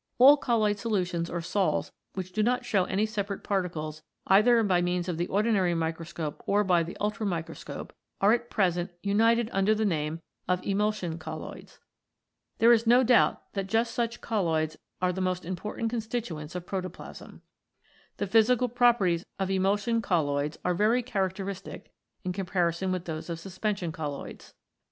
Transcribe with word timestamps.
All 0.17 0.35
colloid 0.35 0.79
solutions 0.79 1.29
or 1.29 1.41
sols 1.41 1.91
which 2.15 2.31
do 2.31 2.41
not 2.41 2.65
show 2.65 2.85
any 2.85 3.05
separate 3.05 3.43
particles 3.43 4.01
either 4.25 4.63
by 4.63 4.81
means 4.81 5.07
of 5.07 5.17
the 5.17 5.27
ordinary 5.27 5.75
microscope 5.75 6.41
or 6.47 6.63
by 6.63 6.81
the 6.81 6.97
ultramicroscope, 6.99 7.91
are 8.19 8.33
at 8.33 8.49
present 8.49 8.89
united 9.03 9.47
under 9.53 9.75
the 9.75 9.85
name 9.85 10.19
of 10.47 10.59
Emulsion 10.65 11.19
Colloids. 11.19 11.77
There 12.57 12.71
is 12.73 12.87
no 12.87 13.03
doubt 13.03 13.43
that 13.53 13.67
just 13.67 13.93
such 13.93 14.21
colloids 14.21 14.75
30 15.01 15.01
COLLOIDS 15.01 15.01
IN 15.01 15.01
PROTOPLASM 15.01 15.01
are 15.03 15.13
the 15.13 15.21
most 15.29 15.45
important 15.45 15.89
constituents 15.91 16.55
of 16.55 16.65
protoplasm. 16.65 17.41
The 18.17 18.25
physical 18.25 18.69
properties 18.69 19.23
of 19.37 19.51
Emulsion 19.51 20.01
Colloids 20.01 20.57
are 20.65 20.73
very 20.73 21.03
characteristic 21.03 21.91
in 22.23 22.33
comparison 22.33 22.91
with 22.91 23.05
those 23.05 23.29
of 23.29 23.37
the 23.37 23.41
suspension 23.43 23.91
colloids. 23.91 24.55